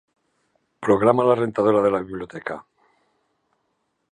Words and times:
Programa 0.87 1.25
la 1.27 1.35
rentadora 1.39 1.83
de 1.87 1.91
la 1.97 2.01
biblioteca. 2.07 2.57